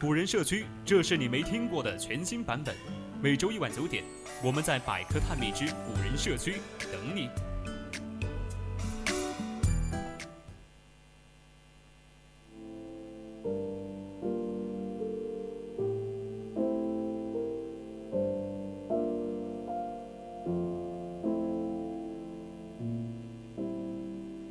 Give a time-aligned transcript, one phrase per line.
[0.00, 2.74] 古人社区，这是你没听过的全新版本。
[3.22, 4.04] 每周一晚九点，
[4.42, 6.56] 我们在百科探秘之古人社区
[6.92, 7.30] 等你。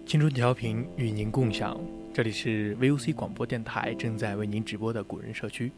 [0.07, 1.79] 青春调频与您共享，
[2.13, 5.71] 这里是 VOC 广播电台正在为您直播的古人社区，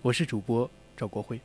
[0.00, 1.40] 我是主播赵国辉。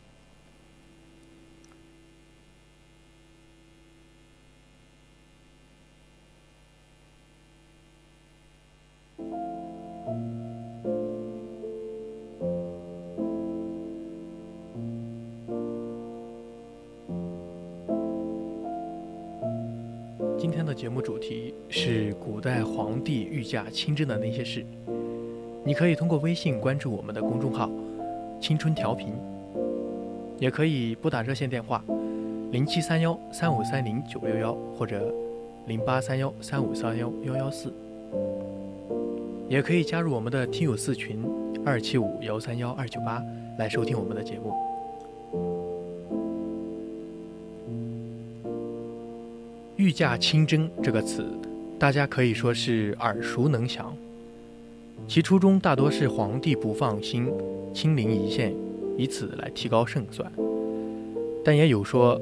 [22.41, 24.65] 古代皇帝御驾亲征的那些事。
[25.63, 27.69] 你可以通过微信关注我们的公众号
[28.41, 29.13] “青春调频”，
[30.41, 31.83] 也可以拨打热线电话
[32.51, 35.13] 零七三幺三五三零九六幺或者
[35.67, 37.71] 零八三幺三五三幺幺幺四，
[39.47, 41.23] 也可以加入我们的听友四群
[41.63, 43.23] 二七五幺三幺二九八
[43.59, 44.51] 来收听我们的节目。
[49.75, 51.23] 御驾亲征这个词，
[51.81, 53.91] 大家可以说是耳熟能详。
[55.07, 57.27] 其初衷大多是皇帝不放心
[57.73, 58.53] 亲临一线，
[58.95, 60.31] 以此来提高胜算。
[61.43, 62.21] 但也有说，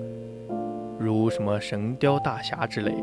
[0.98, 2.94] 如什么神雕大侠之类，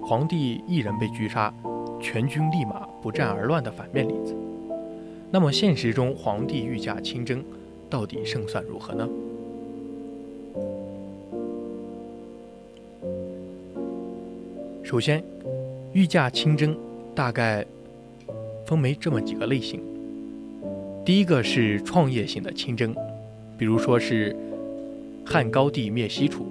[0.00, 1.52] 皇帝一人被狙杀，
[2.00, 4.34] 全军立马不战而乱的反面例子。
[5.30, 7.44] 那么现实中，皇帝御驾亲征，
[7.90, 9.06] 到底胜算如何呢？
[14.82, 15.22] 首先，
[15.92, 16.76] 御驾亲征
[17.16, 17.66] 大概
[18.64, 19.82] 分为这么几个类型。
[21.04, 22.94] 第一个是创业型的亲征，
[23.58, 24.36] 比如说是
[25.26, 26.46] 汉高帝灭西楚、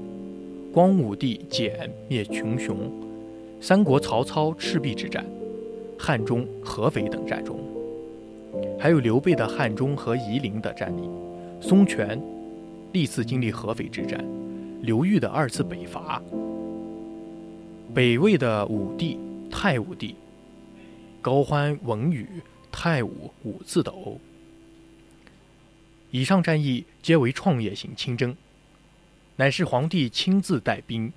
[0.73, 2.91] 光武帝简灭群雄、
[3.61, 5.25] 三国曹操赤壁之战、
[5.97, 7.57] 汉中合肥等战中，
[8.77, 11.09] 还有刘备的汉中和夷陵的战役，
[11.61, 12.21] 孙权
[12.91, 14.21] 历次经历合肥之战，
[14.81, 16.21] 刘裕的二次北伐。
[17.91, 19.17] 北魏的武帝、
[19.61, 20.15] 太武帝。
[21.21, 22.25] 高欢、文宇、
[22.71, 23.91] 太武五次斗。
[23.91, 24.21] 殴，
[26.11, 28.37] 以上战役皆为创业型亲征，
[29.35, 31.11] 乃是皇帝亲自带兵，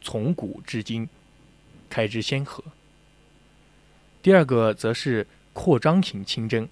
[0.00, 1.08] 从古至今，
[1.90, 2.62] 开枝先河。
[4.22, 6.68] 第二个则是扩张型亲征，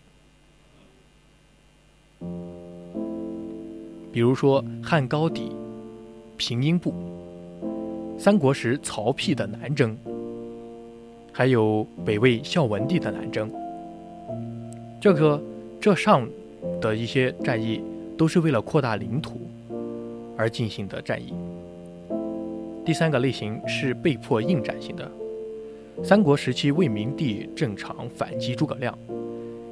[4.12, 5.50] 比如说汉高帝
[6.36, 7.15] 平阴部。
[8.18, 9.96] 三国时曹丕的南征，
[11.32, 13.50] 还有北魏孝文帝的南征，
[15.00, 15.40] 这个
[15.80, 16.26] 这上
[16.80, 17.80] 的一些战役
[18.16, 19.40] 都是为了扩大领土
[20.36, 21.34] 而进行的战役。
[22.84, 25.10] 第三个类型是被迫应战型的，
[26.02, 28.96] 三国时期魏明帝正常反击诸葛亮，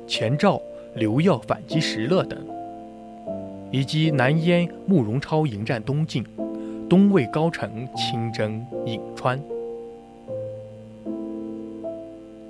[0.06, 0.60] 前赵
[0.96, 2.38] 刘耀反击石勒等，
[3.70, 6.22] 以及南燕慕容超迎战东晋。
[6.88, 9.40] 东魏高澄亲征颍川。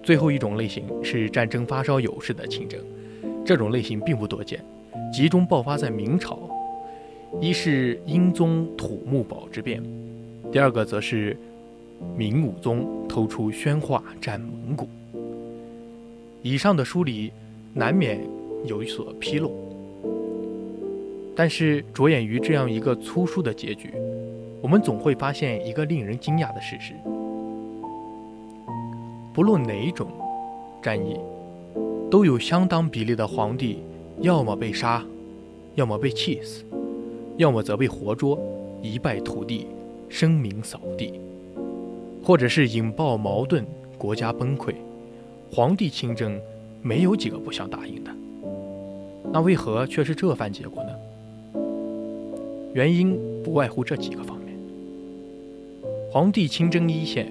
[0.03, 2.79] 最后一种类型是战争发烧友式的亲征，
[3.45, 4.63] 这种类型并不多见，
[5.13, 6.39] 集中爆发在明朝。
[7.41, 9.83] 一是英宗土木堡之变，
[10.53, 11.37] 第二个则是
[12.17, 14.87] 明武宗偷出宣化战蒙古。
[16.43, 17.33] 以上的梳理
[17.73, 18.21] 难免
[18.67, 19.51] 有所纰漏，
[21.37, 23.93] 但是着眼于这样一个粗疏的结局。
[24.63, 26.95] 我们总会发现一个令人惊讶的事实：
[29.35, 30.09] 不论哪种
[30.81, 31.19] 战役，
[32.11, 33.81] 都有相当比例的皇帝
[34.21, 35.05] 要么被杀，
[35.75, 36.65] 要么被气死，
[37.37, 38.39] 要么则被活捉，
[38.81, 39.67] 一败涂地，
[40.09, 41.21] 声名扫地，
[42.23, 43.67] 或者是引爆矛盾，
[43.99, 44.73] 国家崩溃。
[45.53, 46.41] 皇帝亲征，
[46.81, 48.11] 没有几个不想答应的。
[49.33, 50.84] 那为何却是这番结果？
[52.75, 54.49] 原因不外乎这几个方面。
[56.11, 57.29] 皇帝亲征一线，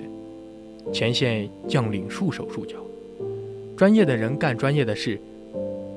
[0.94, 2.78] 前线将领束手束脚，
[3.76, 5.20] 专业的人干专业的事，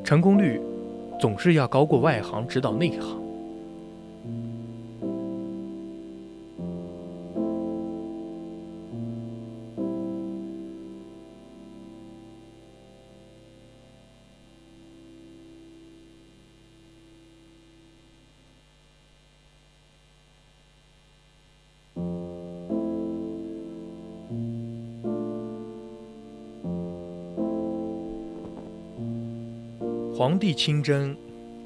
[0.02, 0.60] 成功率
[1.20, 3.25] 总是要高过外行指导内行。
[30.16, 31.14] 皇帝亲征，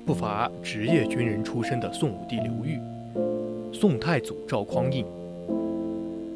[0.04, 2.80] 不乏职业军人出身的宋武帝刘裕、
[3.72, 5.06] 宋太祖赵匡胤。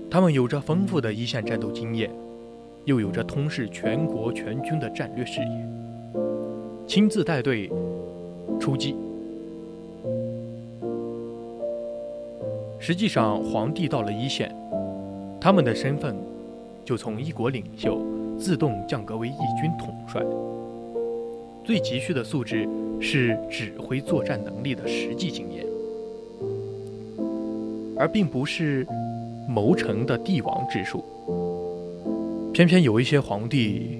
[0.08, 2.08] 他们有着丰富的一线战斗经验，
[2.84, 5.66] 又有着通视全国全军的战略视野，
[6.86, 7.68] 亲自带队
[8.60, 8.94] 出击。
[12.78, 14.54] 实际上，皇帝到了一线，
[15.40, 16.14] 他们的身份
[16.84, 17.98] 就从一国领袖
[18.38, 20.22] 自动降格为一军统帅。
[21.64, 22.68] 最急需的素质
[23.00, 25.64] 是指挥作战能力的实际经验，
[27.96, 28.86] 而并不是
[29.48, 31.02] 谋臣的帝王之术。
[32.52, 33.98] 偏偏有一些皇帝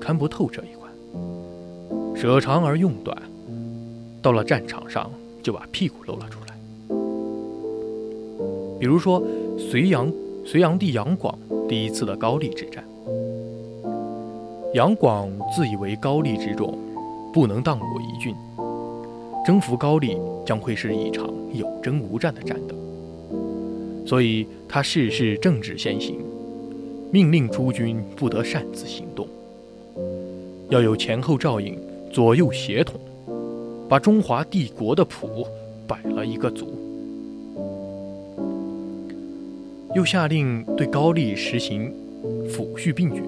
[0.00, 0.92] 看不透这一关，
[2.16, 3.16] 舍长而用短，
[4.20, 5.08] 到了战场上
[5.40, 6.56] 就把屁股露了出来。
[8.80, 9.22] 比如说，
[9.56, 10.12] 隋炀
[10.44, 11.38] 隋炀帝杨广
[11.68, 12.82] 第一次的高丽之战。
[14.74, 16.78] 杨广自以为高丽之众
[17.30, 18.34] 不能荡我一郡，
[19.44, 20.16] 征服高丽
[20.46, 22.74] 将会是一场有征无战的战斗，
[24.06, 26.18] 所以他事事政治先行，
[27.10, 29.28] 命令诸军不得擅自行动，
[30.70, 31.78] 要有前后照应、
[32.10, 32.98] 左右协同，
[33.90, 35.46] 把中华帝国的谱
[35.86, 36.66] 摆了一个足，
[39.94, 41.92] 又下令对高丽实行
[42.48, 43.22] 抚恤并举。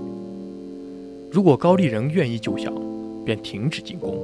[1.34, 2.72] 如果高丽人愿意救降，
[3.25, 4.14] 便停止进攻。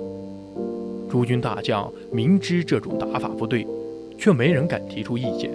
[1.11, 3.67] 诸军大将明知这种打法不对，
[4.17, 5.51] 却没人敢提出意见，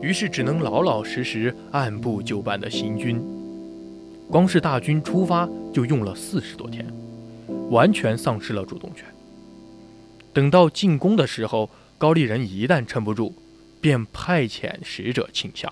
[0.00, 3.22] 于是只能老老实实按部就班的行军。
[4.30, 6.86] 光是大军出发就用了四十多天，
[7.68, 9.04] 完全丧失了主动权。
[10.32, 11.68] 等到进攻的时候，
[11.98, 13.34] 高丽人一旦撑不住，
[13.78, 15.70] 便派遣使者请降。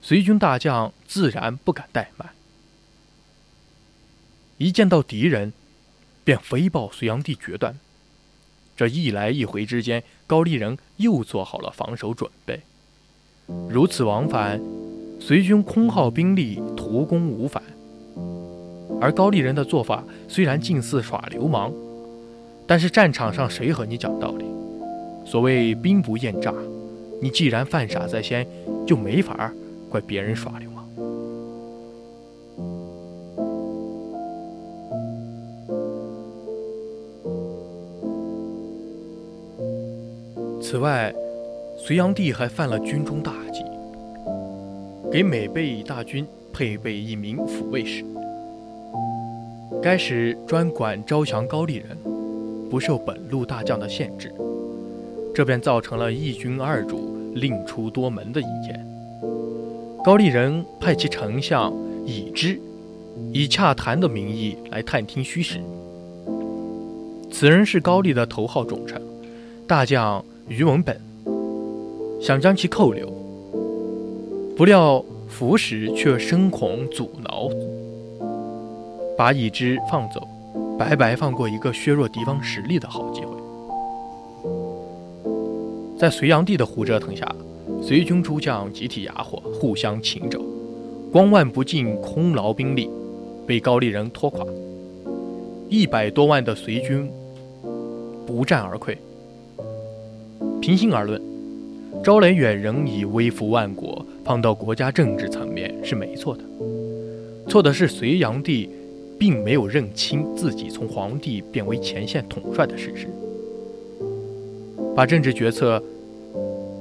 [0.00, 2.30] 随军大将自然不敢怠慢。
[4.58, 5.52] 一见到敌人，
[6.24, 7.76] 便飞报隋炀帝决断。
[8.74, 12.60] 这一来一回之间，高丽人又做好了防守准备。
[13.68, 14.60] 如此往返，
[15.20, 17.62] 隋军空耗兵力，图攻无返。
[19.00, 21.72] 而高丽人的做法虽然近似耍流氓，
[22.66, 24.44] 但是战场上谁和你讲道理？
[25.26, 26.52] 所谓兵不厌诈，
[27.20, 28.46] 你既然犯傻在先，
[28.86, 29.52] 就没法
[29.90, 30.75] 怪别人耍流氓。
[40.76, 41.10] 此外，
[41.78, 43.64] 隋炀帝还犯了军中大忌，
[45.10, 48.04] 给每备大军配备一名抚慰使。
[49.82, 51.96] 该使专管招降高丽人，
[52.68, 54.30] 不受本路大将的限制，
[55.34, 58.86] 这便造成了一军二主另出多门的意见。
[60.04, 61.72] 高丽人派其丞相
[62.04, 62.60] 已知，
[63.32, 65.58] 以洽谈的名义来探听虚实。
[67.32, 69.00] 此人是高丽的头号重臣，
[69.66, 70.22] 大将。
[70.48, 70.96] 于文本
[72.20, 73.12] 想将其扣留，
[74.56, 77.48] 不料福使却深恐阻挠，
[79.18, 80.20] 把已知放走，
[80.78, 83.34] 白白放过一个削弱敌方实力的好机会。
[85.98, 87.26] 在隋炀帝的胡折腾下，
[87.82, 90.40] 隋军诸将集体哑火，互相擒肘，
[91.10, 92.88] 光万不尽，空劳兵力，
[93.46, 94.46] 被高丽人拖垮，
[95.68, 97.10] 一百多万的隋军
[98.24, 98.96] 不战而溃。
[100.60, 101.20] 平心而论，
[102.02, 106.42] 招来远人以威服万国，放到国家政治层面是没错的。
[107.48, 108.68] 错的是隋炀帝
[109.18, 113.06] 并没有认清自己从皇帝变为前线统帅的事实，
[114.94, 115.80] 把政治决策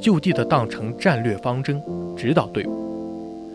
[0.01, 1.79] 就地的当成战略方针
[2.17, 3.51] 指导队伍，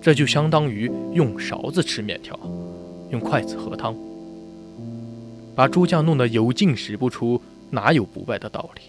[0.00, 2.38] 这就相当于用勺子吃面条，
[3.10, 3.96] 用筷子喝汤，
[5.56, 7.40] 把诸将弄得有进使不出，
[7.70, 8.82] 哪有不败的道理？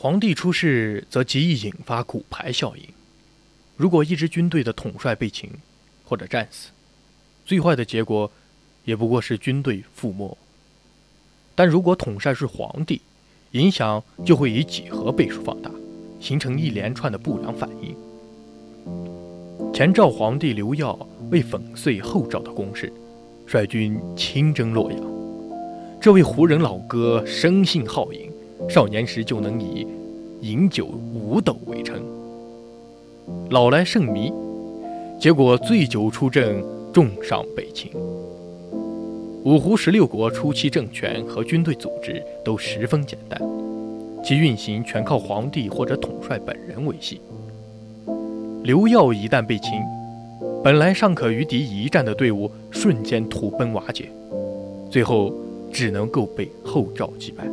[0.00, 2.84] 皇帝出事，则极易引发骨牌效应。
[3.76, 5.50] 如果一支军队的统帅被擒，
[6.04, 6.68] 或者战死，
[7.44, 8.30] 最坏的结果，
[8.84, 10.38] 也不过是军队覆没。
[11.56, 13.00] 但如果统帅是皇帝，
[13.50, 15.68] 影响就会以几何倍数放大，
[16.20, 17.96] 形成一连串的不良反应。
[19.74, 20.96] 前赵皇帝刘耀
[21.32, 22.92] 为粉碎后赵的攻势，
[23.48, 25.00] 率军亲征洛阳。
[26.00, 28.30] 这位胡人老哥生性好饮，
[28.66, 29.86] 少年时就能以
[30.40, 32.00] 饮酒五斗为称，
[33.50, 34.32] 老来甚迷，
[35.20, 37.90] 结果醉酒出阵，重伤被擒。
[39.44, 43.40] 五胡十六国初期政权和军队组织都十分简单，
[44.22, 47.20] 其运行全靠皇帝或者统帅本人维系。
[48.64, 49.80] 刘耀一旦被擒，
[50.62, 54.10] 本来尚可与敌一战的队伍瞬间土崩瓦解，
[54.90, 55.32] 最后
[55.72, 57.44] 只能够被后赵击败。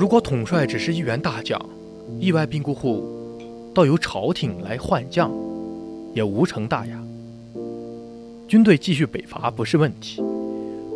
[0.00, 1.60] 如果统帅只是一员大将，
[2.18, 3.04] 意外病故后，
[3.74, 5.30] 倒由朝廷来换将，
[6.14, 6.98] 也无成大雅。
[8.48, 10.22] 军队继续北伐不是问题，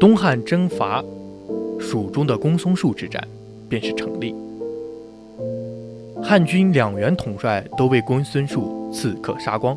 [0.00, 1.04] 东汉征伐
[1.78, 3.22] 蜀中的公孙述之战
[3.68, 4.34] 便是成立。
[6.22, 9.76] 汉军两员统帅都被公孙述刺客杀光，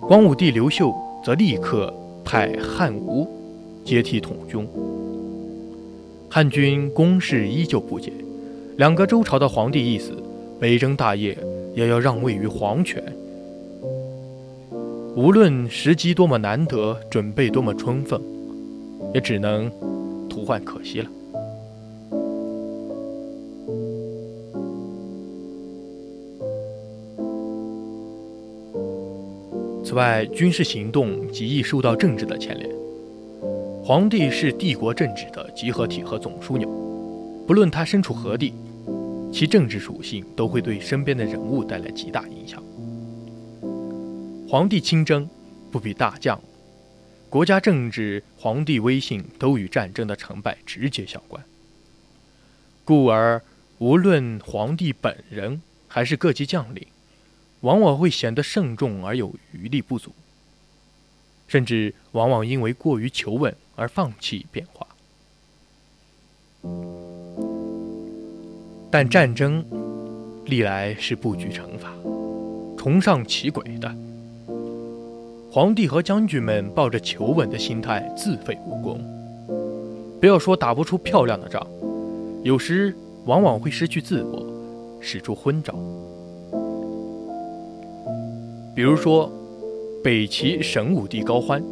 [0.00, 0.90] 光武帝刘秀
[1.22, 1.92] 则立刻
[2.24, 3.28] 派汉吴
[3.84, 4.66] 接替统军。
[6.28, 8.12] 汉军攻势依旧不减，
[8.76, 10.12] 两个周朝的皇帝一死，
[10.60, 11.36] 北征大业
[11.74, 13.02] 也要让位于皇权。
[15.14, 18.20] 无论时机多么难得，准备多么充分，
[19.14, 19.70] 也只能
[20.28, 21.10] 徒唤可惜了。
[29.82, 32.85] 此外，军事行动极易受到政治的牵连。
[33.86, 36.68] 皇帝是帝国政治的集合体和总枢纽，
[37.46, 38.52] 不论他身处何地，
[39.32, 42.60] 其政治属性都会对身边的人物带来极大影响。
[44.48, 45.30] 皇帝亲征
[45.70, 46.36] 不比大将，
[47.30, 51.40] 国家政治、皇帝威信都与战争的成败直接相关。
[52.84, 53.40] 故而，
[53.78, 56.84] 无论皇帝本人还是各级将领。
[57.60, 60.12] 往往会显得慎重而有余力不足，
[61.46, 64.86] 甚至往往因为过于求稳而放弃变化。
[68.90, 69.64] 但战争
[70.46, 71.92] 历来是布局惩罚、
[72.76, 73.94] 崇尚奇诡的。
[75.50, 79.00] 皇帝和将军们抱着求稳的心态自废武功，
[80.20, 81.66] 不要说打不出漂亮的仗，
[82.42, 84.44] 有时往往会失去自我，
[85.00, 85.74] 使出昏招。
[88.74, 89.32] 比如说，
[90.04, 91.62] 北齐神武帝高欢，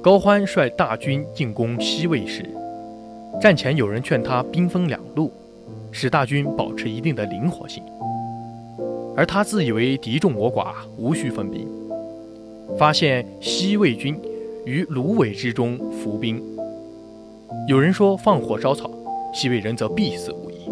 [0.00, 2.44] 高欢率大军进攻西魏时，
[3.40, 5.32] 战前有人劝他兵分两路，
[5.90, 7.82] 使大军保持一定的灵活性，
[9.16, 11.66] 而他自以为敌众我寡，无需分兵。
[12.78, 14.16] 发现西魏军
[14.64, 16.40] 于芦苇之中伏兵，
[17.66, 18.88] 有人说放火烧草，
[19.34, 20.70] 西魏人则必死无疑。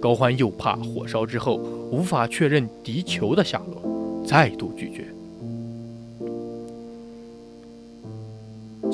[0.00, 1.56] 高欢又怕火烧之后
[1.90, 5.04] 无法确认敌酋的下落，再度拒绝。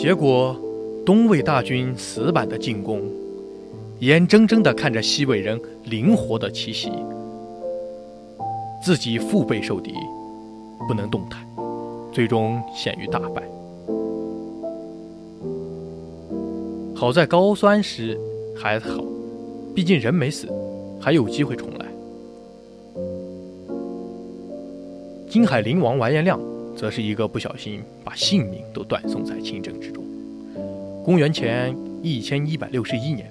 [0.05, 0.55] 结果，
[1.07, 3.01] 东魏大军死板的进攻，
[4.01, 6.93] 眼睁睁地看着西魏人灵活的奇袭，
[8.85, 9.95] 自己腹背受敌，
[10.87, 11.41] 不能动弹，
[12.13, 13.43] 最终陷于大败。
[16.95, 18.21] 好在高酸时
[18.55, 19.03] 还好，
[19.75, 20.47] 毕竟人没死。
[21.01, 21.87] 还有机会重来。
[25.31, 26.39] 金海陵王完颜亮
[26.77, 30.05] 则是一个不小心把性命都断送在清征之中。
[31.05, 33.31] 公元前一千一百六十一年，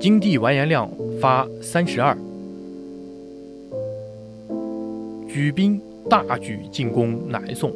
[0.00, 0.90] 金帝完颜亮
[1.20, 2.16] 发三十二，
[5.28, 7.72] 举兵大举进攻南宋，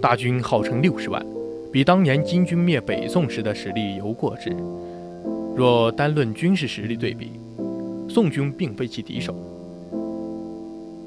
[0.00, 1.24] 大军号称六十万，
[1.72, 4.54] 比当年金军灭北宋时的实力犹过之。
[5.56, 7.32] 若单论军事实力对比，
[8.08, 9.34] 宋军并非其敌手。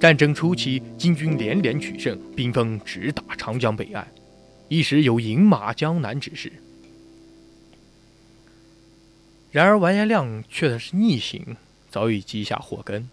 [0.03, 4.05] 战争初期，金军连连取胜，兵锋直打长江北岸，
[4.67, 6.51] 一时有饮马江南之势。
[9.49, 11.55] 然而完颜亮却是逆行，
[11.89, 13.09] 早已积下祸根。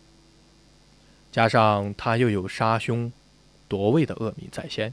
[1.30, 3.12] 加上他又有杀兄
[3.68, 4.92] 夺位的恶名在先，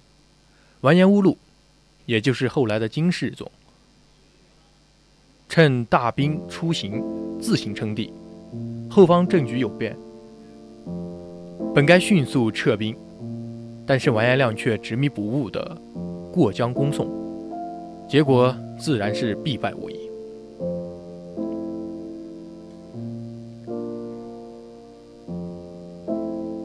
[0.82, 1.36] 完颜乌禄，
[2.06, 3.51] 也就是后来的金世宗，
[5.50, 7.01] 趁大兵出行，
[7.42, 8.13] 自行称帝。
[8.88, 9.98] 后方政局有变，
[11.74, 12.96] 本该迅速撤兵，
[13.86, 15.78] 但是完颜亮却执迷不悟的
[16.32, 17.08] 过江攻宋，
[18.10, 19.96] 结果自然是必败无疑。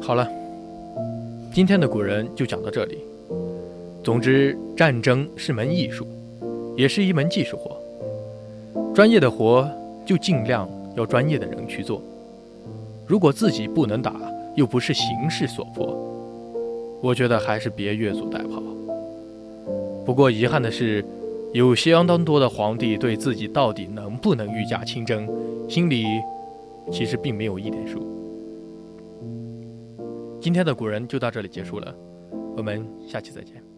[0.01, 0.29] 好了，
[1.55, 2.99] 今天的古人就讲到这里。
[4.03, 6.07] 总之，战争是门艺术，
[6.77, 7.77] 也是一门技术活，
[8.93, 9.71] 专业的活
[10.05, 12.03] 就尽量要专业的人去做。
[13.07, 14.13] 如果自己不能打，
[14.55, 15.87] 又不是形势所迫，
[17.01, 18.63] 我觉得还是别越俎代庖。
[20.05, 21.05] 不过遗憾的是，
[21.53, 25.29] 有相当多的皇帝对自己到底能不能御驾亲征，
[25.69, 26.05] 心里
[26.91, 28.05] 其实并没有一点数。
[30.41, 31.95] 今天的古人就到这里结束了，
[32.57, 33.72] 我们下期再见。